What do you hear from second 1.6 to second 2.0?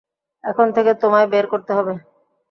হবে!